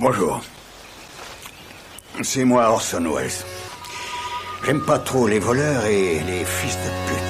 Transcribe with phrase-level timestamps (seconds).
[0.00, 0.42] Bonjour.
[2.22, 3.30] C'est moi Orson Welles.
[4.66, 7.24] J'aime pas trop les voleurs et les fils de pute.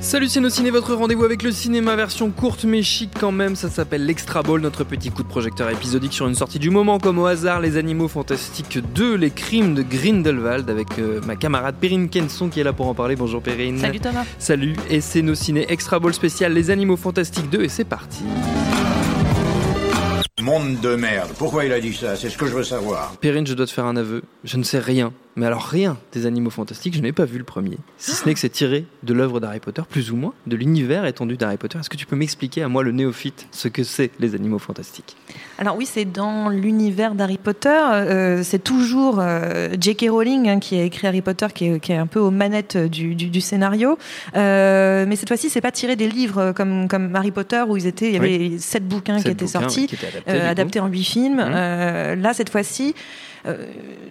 [0.00, 3.56] Salut c'est nos ciné, votre rendez-vous avec le cinéma version courte mais chic quand même,
[3.56, 6.98] ça s'appelle l'Extra Ball, notre petit coup de projecteur épisodique sur une sortie du moment
[6.98, 11.76] comme au hasard Les Animaux Fantastiques 2, Les Crimes de Grindelwald avec euh, ma camarade
[11.80, 13.16] Perrine Kenson qui est là pour en parler.
[13.16, 13.78] Bonjour Perrine.
[13.78, 14.24] Salut Thomas.
[14.38, 18.24] Salut, et c'est nos ciné Extra Ball spécial Les Animaux Fantastiques 2 et c'est parti.
[20.44, 21.30] Monde de merde.
[21.38, 22.16] Pourquoi il a dit ça?
[22.16, 23.16] C'est ce que je veux savoir.
[23.16, 26.26] Perrine, je dois te faire un aveu, je ne sais rien mais alors rien des
[26.26, 27.78] animaux fantastiques, je n'ai pas vu le premier.
[27.98, 31.04] Si ce n'est que c'est tiré de l'œuvre d'Harry Potter, plus ou moins, de l'univers
[31.06, 31.78] étendu d'Harry Potter.
[31.78, 35.16] Est-ce que tu peux m'expliquer à moi, le néophyte, ce que c'est les animaux fantastiques?
[35.58, 37.68] Alors oui, c'est dans l'univers d'Harry Potter.
[37.92, 40.06] Euh, c'est toujours euh, J.K.
[40.08, 43.40] Rowling hein, qui a écrit Harry Potter, qui est, un peu aux manettes du, du,
[43.40, 43.98] scénario.
[44.36, 47.86] Euh, mais cette fois-ci, c'est pas tiré des livres comme, comme Harry Potter où ils
[47.86, 49.88] étaient, il y avait sept bouquins qui étaient sortis,
[50.26, 51.36] adaptés, en huit films.
[51.36, 52.20] Mmh.
[52.20, 52.94] là, cette fois-ci.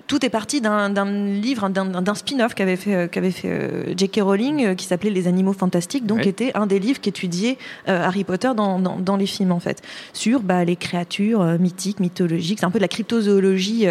[0.07, 4.19] Tout est parti d'un livre, d'un spin-off qu'avait fait, euh, fait euh, J.K.
[4.21, 8.51] Rowling, euh, qui s'appelait Les Animaux Fantastiques, donc était un des livres qu'étudiait Harry Potter
[8.55, 9.81] dans, dans, les films en fait,
[10.13, 13.87] sur bah, les créatures mythiques, mythologiques, c'est un peu de la cryptozoologie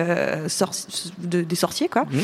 [1.19, 2.05] des sorciers quoi.
[2.05, 2.19] Mmh.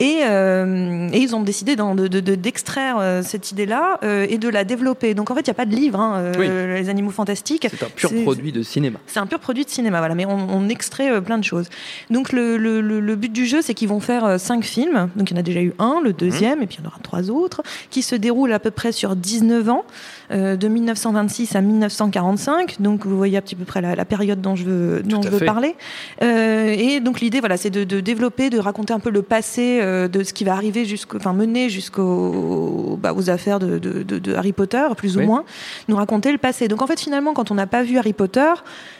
[0.00, 5.14] Euh, et, ils ont décidé d'extraire de, euh, cette idée-là euh, et de la développer.
[5.14, 7.66] Donc en fait, il n'y a pas de livre, hein, Les Animaux Fantastiques.
[7.70, 8.98] C'est un pur produit de cinéma.
[9.06, 10.14] C'est un pur produit de cinéma, voilà.
[10.14, 11.68] Mais on, extrait plein de choses.
[12.10, 15.08] Donc le, le, but du jeu, c'est qu'ils vont faire cinq films.
[15.16, 16.62] Donc il y en a déjà eu un, le deuxième, mhm.
[16.62, 19.16] et puis il y en aura trois autres, qui se déroulent à peu près sur
[19.16, 19.84] 19 ans.
[20.30, 22.80] De 1926 à 1945.
[22.80, 25.74] Donc, vous voyez à peu près la, période dont je veux, dont je veux parler.
[26.20, 30.08] et donc, l'idée, voilà, c'est de, de, développer, de raconter un peu le passé euh,
[30.08, 34.52] de ce qui va arriver jusqu'au, enfin mener jusqu'aux bah, aux affaires de, de, Harry
[34.52, 35.44] Potter, plus ou moins,
[35.88, 36.68] nous raconter le passé.
[36.68, 38.50] Donc en fait, finalement, quand on n'a pas vu Harry Potter,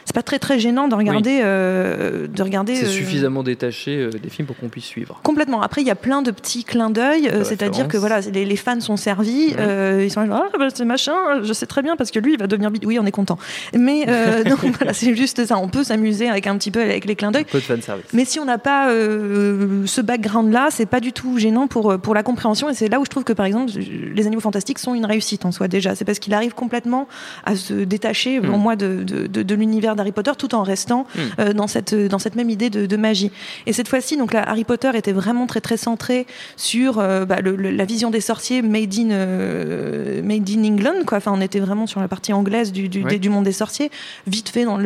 [0.05, 2.75] c'est pas très très gênant de regarder, euh, de regarder.
[2.75, 5.19] C'est euh, suffisamment détaché des films pour qu'on puisse suivre.
[5.23, 5.61] Complètement.
[5.61, 8.97] Après, il y a plein de petits clins d'œil, c'est-à-dire que voilà, les, fans sont
[8.97, 12.33] servis, ils sont là, ah, bah, c'est machin, je sais très bien parce que lui,
[12.33, 13.37] il va devenir oui, on est content.
[13.73, 14.05] Mais
[14.45, 15.57] donc voilà, c'est juste ça.
[15.57, 17.43] On peut s'amuser avec un petit peu avec les clins d'œil.
[17.43, 18.05] Un peu de fan service.
[18.13, 22.23] Mais si on n'a pas ce background-là, c'est pas du tout gênant pour, pour la
[22.23, 22.69] compréhension.
[22.69, 25.45] Et c'est là où je trouve que, par exemple, les animaux fantastiques sont une réussite
[25.45, 25.95] en soi déjà.
[25.95, 27.07] C'est parce qu'il arrive complètement
[27.45, 28.61] à se détacher, pour mm.
[28.61, 31.19] moi, de, de, de, l'univers d'Harry Potter tout en restant mm.
[31.39, 33.31] euh, dans, cette, dans cette même idée de, magie.
[33.65, 37.37] Et cette fois-ci, donc là, Harry Potter était vraiment très très centré sur euh, bah,
[37.41, 41.03] la vision des sorciers made in, euh, made in England.
[41.11, 41.17] Quoi.
[41.17, 43.91] Enfin, on était vraiment sur la partie anglaise du, du, du monde des sorciers.
[44.27, 44.77] Vite fait, dans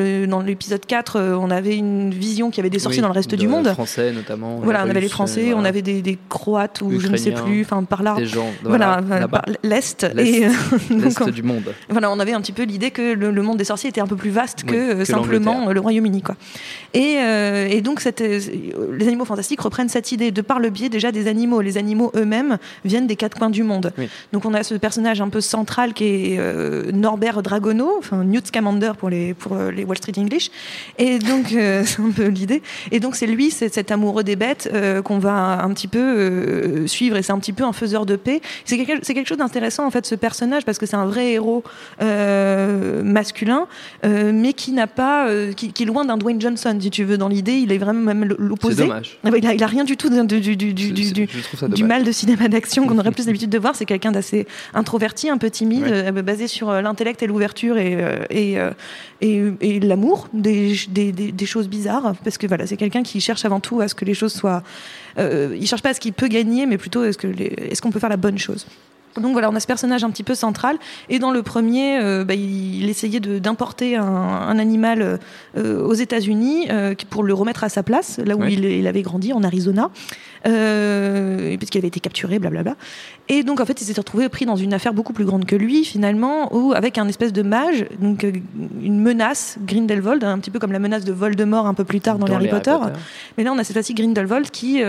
[0.42, 3.36] l'épisode dans 4, on avait une vision qu'il y avait des sorciers dans le reste
[3.36, 3.68] du monde.
[3.70, 4.60] Français notamment.
[4.62, 7.62] Voilà, on avait les Français, on avait des, des Croates ou je ne sais plus,
[7.62, 8.18] enfin par là,
[8.64, 9.02] voilà,
[9.64, 10.48] l'est et
[10.90, 11.74] l'est du monde.
[11.90, 14.16] Voilà, on avait un petit peu l'idée que le, monde des sorciers était un peu
[14.16, 16.36] plus vaste que, euh, simplement le Royaume-Uni, quoi.
[16.94, 18.40] Et, euh, et donc cette, euh,
[18.98, 21.62] les animaux fantastiques reprennent cette idée de par le biais déjà des animaux.
[21.62, 23.92] Les animaux eux-mêmes viennent des quatre coins du monde.
[24.34, 26.15] Donc on a ce personnage un peu central qui est
[26.94, 30.52] Norbert Dragono, enfin Newt Scamander pour les pour les Wall Street English.
[30.98, 32.62] Et donc c'est un peu l'idée.
[32.92, 34.72] Et donc c'est lui, c'est cet amoureux des bêtes
[35.04, 38.16] qu'on va un petit peu euh, suivre et c'est un petit peu un faiseur de
[38.16, 38.42] paix.
[38.66, 41.64] C'est quelque, quelque, chose d'intéressant en fait ce personnage parce que c'est un vrai héros
[42.02, 43.68] euh, masculin,
[44.06, 47.28] euh, mais qui n'a pas, qui, est loin d'un Dwayne Johnson si tu veux dans
[47.28, 47.54] l'idée.
[47.54, 48.76] Il est vraiment même l'opposé.
[48.76, 49.20] C'est dommage.
[49.24, 52.98] Ah il, a, rien du tout du, du, du, du mal de cinéma d'action qu'on
[52.98, 53.76] aurait plus l'habitude de voir.
[53.76, 57.98] C'est quelqu'un d'assez introverti, un peu timide, basé sur l'intellect et l'ouverture et,
[58.30, 58.58] et,
[59.22, 63.60] et, l'amour des, des, des, choses bizarres parce que voilà c'est quelqu'un qui cherche avant
[63.60, 64.64] tout à ce que les choses soient
[65.18, 67.92] euh, il cherche pas à ce qu'il peut gagner, mais plutôt est-ce qu'on est qu'on
[67.92, 68.66] peut faire la bonne chose.
[69.22, 70.78] Donc voilà, on a ce personnage un petit peu central.
[71.08, 75.20] Et dans le premier, euh, bah, il, essayait d'importer un, un, animal
[75.58, 79.04] euh, aux États-Unis euh, pour le remettre à sa place, là où il, il, avait
[79.04, 79.90] grandi, en Arizona,
[81.58, 82.76] puisqu'il avait été capturé, blablabla.
[83.30, 85.56] Et donc en fait, il s'est retrouvé pris dans une affaire beaucoup plus grande que
[85.56, 88.26] lui, finalement, où avec un espèce de mage, donc
[88.82, 92.18] une menace, Grindelwald, un petit peu comme la menace de Voldemort un peu plus tard
[92.18, 92.76] dans, Harry, Potter.
[93.38, 94.82] Mais là, on a cette fois-ci Grindelwald qui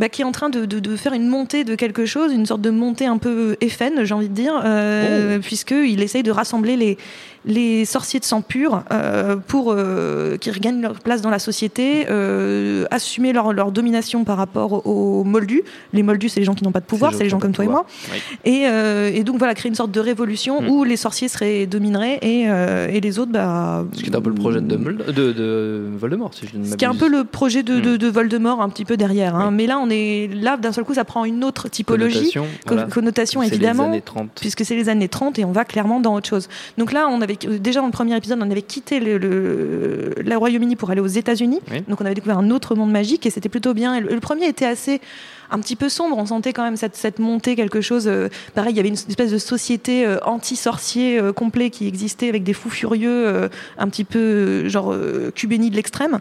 [0.00, 2.62] bah, qui est en train de, de, faire une montée de quelque chose, une sorte
[2.62, 5.42] de montée un peu FN, j'ai envie de dire, euh, oh.
[5.42, 6.96] puisqu'il essaye de rassembler les,
[7.44, 12.06] les sorciers de sang pur euh, pour euh, qu'ils regagnent leur place dans la société,
[12.10, 15.62] euh, assumer leur, leur, domination par rapport aux moldus.
[15.92, 17.64] Les moldus, c'est les gens qui n'ont pas de pouvoir, c'est les gens comme toi
[17.64, 17.86] et moi.
[18.44, 18.64] Et,
[19.14, 20.68] et, donc voilà, créer une sorte de révolution mm.
[20.68, 23.84] où les sorciers seraient domineraient et, et les autres, bah.
[23.92, 26.76] Ce qui est un peu le projet de, de, de Voldemort, si je ne Ce
[26.76, 27.98] qui est un peu le projet de, mm.
[27.98, 29.34] de, Voldemort, un petit peu derrière.
[29.34, 29.50] Hein.
[29.50, 32.32] Mais là, on on est là, d'un seul coup, ça prend une autre typologie,
[32.90, 33.92] connotation, évidemment,
[34.36, 36.48] puisque c'est les années 30 et on va clairement dans autre chose.
[36.78, 40.76] Donc là, on avait déjà dans le premier épisode, on avait quitté le, le, Royaume-Uni
[40.76, 41.60] pour aller aux États-Unis.
[41.88, 44.00] Donc on avait découvert un autre monde magique et c'était plutôt bien.
[44.00, 45.00] le premier était assez
[45.50, 46.16] un petit peu sombre.
[46.18, 48.06] On sentait quand même cette, cette montée, quelque chose.
[48.06, 52.28] Euh, pareil, il y avait une espèce de société euh, anti-sorcier euh, complet qui existait
[52.28, 53.48] avec des fous furieux,
[53.78, 54.94] un petit peu genre
[55.34, 56.18] cubéni de l'extrême.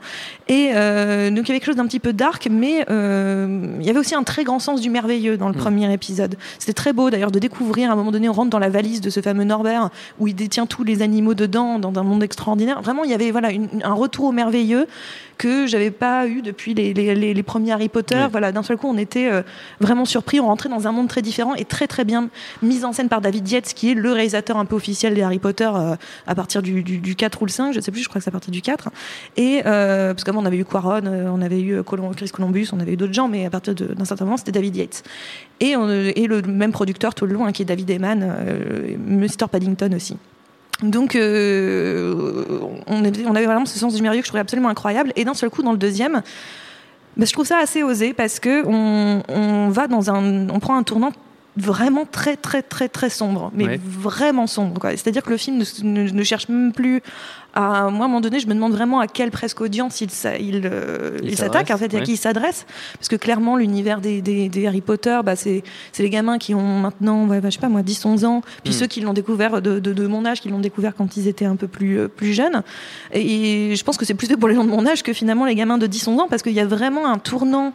[0.48, 4.00] Et donc il y avait quelque chose d'un petit peu dark, mais il y avait
[4.00, 5.58] aussi un très grand sens du merveilleux dans le mm.
[5.58, 6.36] premier épisode.
[6.58, 7.90] C'était très beau d'ailleurs de découvrir.
[7.90, 9.90] À un moment donné, on rentre dans la valise de ce fameux Norbert
[10.20, 12.82] où il détient tous les animaux dedans, dans un monde extraordinaire.
[12.82, 13.50] Vraiment, il y avait voilà
[13.84, 14.88] un retour au merveilleux
[15.38, 18.28] que j'avais pas eu depuis les, les, les, premiers Harry Potter.
[18.30, 19.42] Voilà, d'un seul coup, on était euh,
[19.80, 20.40] vraiment surpris.
[20.40, 22.30] On rentrait dans un monde très différent et très très bien
[22.62, 25.40] mis en scène par David Yates, qui est le réalisateur un peu officiel des Harry
[25.40, 25.96] Potter euh,
[26.28, 28.30] à partir du, du, 4 ou le 5, je sais plus, je crois que c'est
[28.30, 28.90] à partir du 4.
[29.38, 31.82] Et euh, parce qu'avant on avait eu Quaron, on avait eu
[32.16, 34.76] Chris Columbus, on avait eu d'autres gens, mais à partir d'un certain moment, c'était David
[34.76, 35.04] Yates.
[35.60, 38.36] Et, on, le même producteur tout le long, hein, qui est David Eman,
[39.08, 39.48] Mr.
[39.52, 40.16] Paddington aussi.
[40.84, 42.14] Donc, euh,
[42.88, 45.12] on, avait vraiment ce sens du merveilleux que je trouvais absolument incroyable.
[45.16, 46.22] Et d'un seul coup, dans le deuxième,
[47.20, 50.84] bah, je trouve ça assez osé parce que on, va dans un, on prend un
[50.84, 51.12] tournant
[51.60, 54.80] vraiment très très très très sombre, mais vraiment sombre.
[54.92, 57.02] C'est-à-dire que le film ne, cherche même plus
[57.54, 60.10] à moi à un moment donné, je me demande vraiment à quelle presque audience il,
[60.40, 64.22] il, euh, il, s'attaque, en fait, à qui il s'adresse, parce que clairement l'univers des,
[64.22, 65.64] des, Harry Potter, bah, c'est
[65.98, 68.78] les gamins qui ont maintenant, ouais, bah, je sais pas moi, 10-11 ans, puis hmm.
[68.78, 71.56] ceux qui l'ont découvert de, de, mon âge, qui l'ont découvert quand ils étaient un
[71.56, 72.64] peu plus, euh, plus jeunes.
[73.14, 75.56] Et, je pense que c'est plus pour les gens de mon âge que finalement les
[75.56, 77.74] gamins de 10-11 ans, parce qu'il y a vraiment un tournant.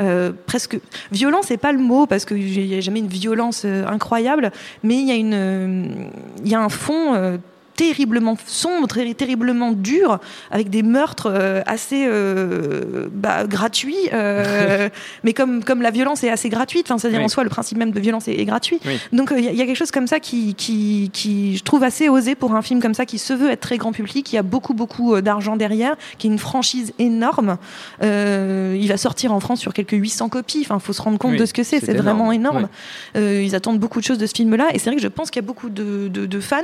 [0.00, 0.78] Euh, presque
[1.10, 4.50] violent c'est pas le mot parce qu'il n'y a jamais une violence incroyable
[4.82, 6.10] mais il y a une
[6.44, 7.38] il y a un fond
[7.82, 10.20] terriblement sombre, très, terriblement dur,
[10.52, 14.08] avec des meurtres euh, assez euh, bah, gratuits.
[14.12, 14.88] Euh,
[15.24, 17.98] mais comme, comme la violence est assez gratuite, c'est-à-dire en soi, le principe même de
[17.98, 18.80] violence est, gratuit.
[19.12, 22.34] Donc il y, a quelque chose comme ça qui, qui, qui, je trouve assez osé
[22.34, 24.74] pour un film comme ça, qui se veut être très grand public, qui a beaucoup,
[24.74, 27.56] beaucoup d'argent derrière, qui est une franchise énorme.
[28.00, 30.60] il va sortir en France sur quelques 800 copies.
[30.62, 31.80] Enfin, il faut se rendre compte de ce que c'est.
[31.80, 32.68] C'est vraiment énorme.
[33.16, 34.68] ils attendent beaucoup de choses de ce film-là.
[34.72, 36.62] Et c'est vrai que je pense qu'il y a beaucoup de, de, de fans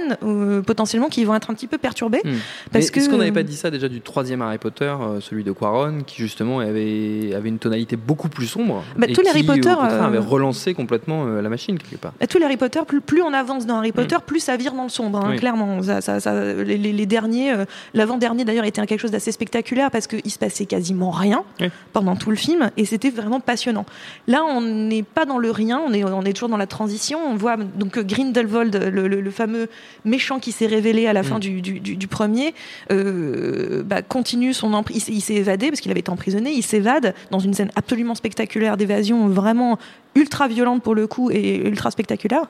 [0.64, 2.20] potentiellement qui vont être un petit peu perturbés.
[2.24, 2.36] Hmm.
[2.72, 3.00] Parce que...
[3.00, 6.02] Est-ce qu'on n'avait pas dit ça déjà du troisième Harry Potter, euh, celui de Quaron,
[6.06, 9.68] qui justement avait, avait une tonalité beaucoup plus sombre bah, et tous les Harry Potter
[9.68, 12.12] euh, avait relancé complètement euh, la machine quelque part.
[12.20, 14.26] Bah, tous les Harry Potter, plus, plus, on avance dans Harry Potter, hmm.
[14.26, 15.82] plus ça vire dans le sombre, hein, clairement.
[15.82, 17.54] Ça, ça, les, derniers,
[17.94, 21.44] l'avant-dernier d'ailleurs était quelque chose d'assez spectaculaire parce qu'il se passait quasiment rien
[21.92, 23.86] pendant tout le film et c'était vraiment passionnant.
[24.26, 27.18] Là, on n'est pas dans le rien, on est, on est toujours dans la transition.
[27.26, 29.68] On voit donc Grindelwald, le, le fameux
[30.04, 31.60] méchant qui s'est révélé à la fin mm.
[31.60, 32.54] du, premier,
[32.90, 35.08] euh, bah, continue son emprise.
[35.08, 36.50] Il, s'est évadé parce qu'il avait été emprisonné.
[36.50, 39.78] Il s'évade dans une scène absolument spectaculaire d'évasion, vraiment
[40.14, 42.48] ultra violente pour le coup et ultra spectaculaire.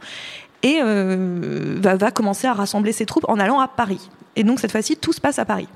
[0.63, 4.09] Et euh, va, va commencer à rassembler ses troupes en allant à Paris.
[4.39, 5.69] Et donc cette fois-ci, tout se passe à Paris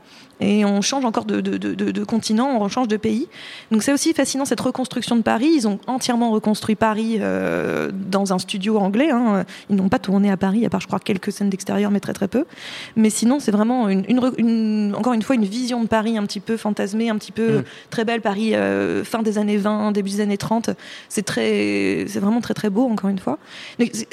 [0.43, 3.29] et on change encore de, de, de, continent, on change de pays.
[3.71, 5.51] Donc c'est aussi fascinant cette reconstruction de Paris.
[5.55, 9.11] Ils ont entièrement reconstruit Paris euh, dans un studio anglais.
[9.11, 9.45] Hein.
[9.71, 12.13] Ils n'ont pas tourné à Paris, à part je crois quelques scènes d'extérieur, mais très
[12.13, 12.45] très peu.
[12.97, 16.41] Mais sinon c'est vraiment une, une, encore une fois une vision de Paris un petit
[16.41, 17.65] peu fantasmée, un petit peu mmh.
[17.91, 18.21] très belle.
[18.21, 20.71] Paris euh, fin des années 20, début des années 30.
[21.09, 23.39] C'est très, c'est vraiment très très beau encore une fois.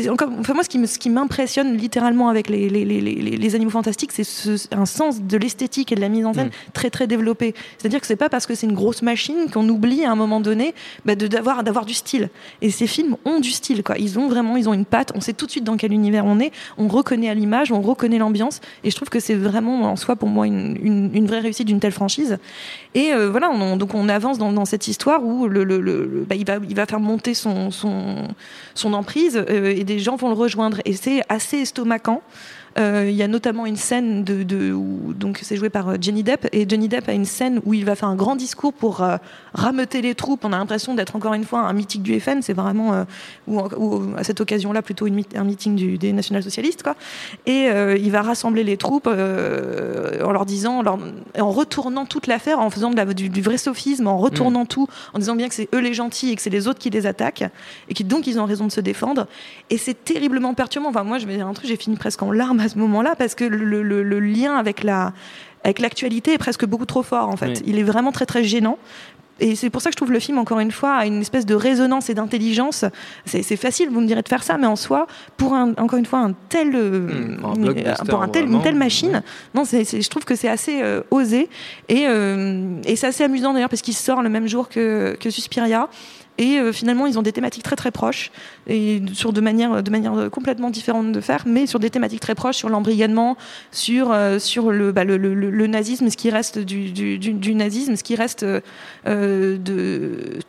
[0.10, 3.72] encore, enfin moi ce qui, ce qui m'impressionne littéralement avec les, les, les, les animaux
[3.72, 4.24] fantastiques, c'est
[4.72, 6.72] un sens de l'esthétique et de la mise en scène mm.
[6.74, 7.54] très très développée.
[7.78, 10.40] C'est-à-dire que c'est pas parce que c'est une grosse machine qu'on oublie à un moment
[10.40, 10.74] donné
[11.06, 12.30] bah, d'avoir d'avoir du style.
[12.62, 13.98] Et ces films ont du style, quoi.
[13.98, 15.12] Ils ont vraiment, ils ont une patte.
[15.16, 16.52] On sait tout de suite dans quel univers on est.
[16.78, 18.62] On reconnaît à l'image, on reconnaît l'ambiance.
[18.84, 20.78] Et je trouve que c'est vraiment en soi pour moi une,
[21.14, 22.38] une, vraie réussite d'une telle franchise.
[22.96, 26.36] Et euh, voilà, on, donc on avance dans, dans, cette histoire où le, le, bah,
[26.36, 28.28] il, va, il va faire monter son, son,
[28.74, 30.80] son emprise euh, et des gens vont le rejoindre.
[30.86, 32.22] Et c'est assez estomacant.
[32.78, 36.24] Euh, il y a notamment une scène de, où, donc c'est joué par euh, Johnny
[36.24, 39.02] Depp et Johnny Depp a une scène où il va faire un grand discours pour
[39.02, 39.18] euh,
[39.54, 40.46] rameuter les troupes.
[40.46, 42.42] On a l'impression d'être encore une fois un mythique du FN.
[42.42, 43.06] C'est vraiment
[43.48, 43.60] ou,
[44.18, 46.96] à cette occasion-là plutôt un meeting du, des national-socialistes quoi.
[47.46, 47.68] Et
[48.00, 53.42] il va rassembler les troupes en leur disant, en, retournant toute l'affaire, en faisant du,
[53.42, 54.68] vrai sophisme, en retournant mm.
[54.68, 56.90] tout, en disant bien que c'est eux les gentils et que c'est les autres qui
[56.90, 57.46] les attaquent
[57.90, 59.28] et qui donc ils ont raison de se défendre.
[59.70, 60.90] Et c'est terriblement perturbant.
[60.90, 63.16] Enfin moi je vais dire un truc, j'ai fini presque en larmes à ce moment-là
[63.16, 65.14] parce que le, lien avec la
[65.64, 67.62] avec l'actualité est presque beaucoup trop fort en fait.
[67.66, 68.78] Il est vraiment très très gênant.
[69.40, 71.46] Et c'est pour ça que je trouve le film, encore une fois, a une espèce
[71.46, 72.86] de résonance et d'intelligence.
[73.26, 76.06] C'est facile, vous me direz, de faire ça, mais en soi, pour un, encore une
[76.06, 79.24] fois un tel, euh, hmm, pour un tel, une telle machine,
[79.56, 81.50] non, je trouve que c'est assez euh, osé
[81.88, 85.30] et, euh, et c'est assez amusant d'ailleurs parce qu'il sort le même jour que, que
[85.30, 85.90] Suspiria
[86.40, 88.32] Et finalement, ils ont des thématiques très très proches
[88.66, 92.34] et sur de manière de manière complètement différente de faire, mais sur des thématiques très
[92.34, 93.38] proches, sur l'embrigadement,
[93.72, 98.16] sur sur le, bah, le, le, nazisme, ce qui reste du, du, nazisme, ce qui
[98.16, 98.46] reste
[99.06, 100.40] de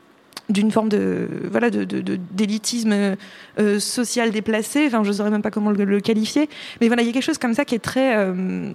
[0.50, 1.84] d'une forme de voilà de,
[2.32, 3.16] d'élitisme
[3.58, 4.86] euh, social déplacé.
[4.86, 6.48] Enfin, je ne saurais même pas comment le, qualifier.
[6.80, 8.72] Mais voilà, il y a quelque chose comme ça qui est très euh,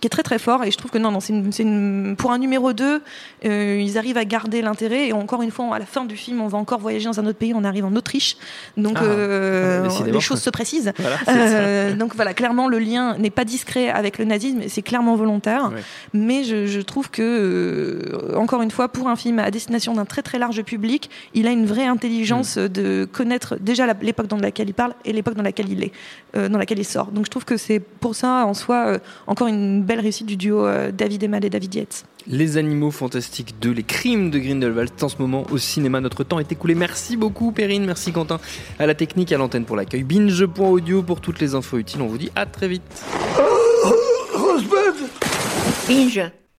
[0.00, 0.64] qui est très très fort.
[0.64, 3.02] Et je trouve que non, non c'est une, pour un numéro 2
[3.44, 5.08] euh, ils arrivent à garder l'intérêt.
[5.08, 7.26] Et encore une fois à la fin du film on va encore voyager dans un
[7.26, 8.36] autre pays on arrive en Autriche.
[8.76, 10.92] Donc ah, euh, les choses se précisent.
[11.28, 15.70] Euh, donc voilà clairement le lien n'est pas discret avec le nazisme c'est clairement volontaire.
[16.12, 20.38] Mais je, trouve que encore une fois pour un film à destination d'un très très
[20.38, 22.68] large public il a une vraie intelligence mm.
[22.68, 25.92] de connaître déjà l'époque dans laquelle il parle et l'époque dans laquelle il est
[26.34, 27.06] dans laquelle il sort.
[27.06, 30.66] Donc je trouve que c'est pour ça en soi encore une belle réussite du duo
[30.66, 32.04] euh, David Emal et David Yates.
[32.26, 36.00] Les animaux fantastiques 2, les crimes de Grindelwald, en ce moment au cinéma.
[36.00, 36.74] Notre temps est écoulé.
[36.74, 38.38] Merci beaucoup Perrine, merci Quentin
[38.78, 40.02] à la technique, à l'antenne pour l'accueil.
[40.02, 42.02] Binge.audio pour toutes les infos utiles.
[42.02, 42.82] On vous dit à très vite.
[45.88, 46.30] Binge.